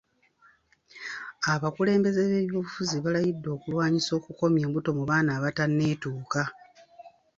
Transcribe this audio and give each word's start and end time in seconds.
Abakulembeze 1.53 2.21
b'ebyobufuzi 2.29 2.95
balayidde 3.05 3.49
okulwanyisa 3.57 4.11
okukomya 4.19 4.63
embuto 4.67 4.89
mu 4.97 5.03
baana 5.09 5.31
abatanneetuuka. 5.37 6.41